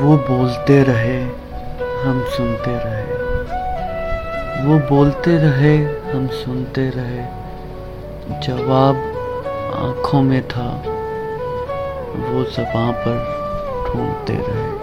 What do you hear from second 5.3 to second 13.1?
रहे, हम सुनते रहे। जवाब आँखों में था, वो जबाँ